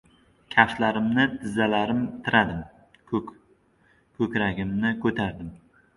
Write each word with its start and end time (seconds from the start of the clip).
Kaftlarimni 0.53 1.25
tizzalarim 1.33 2.01
tiradim, 2.27 2.65
ko‘kragimni 3.13 4.99
ko‘tardim. 5.05 5.53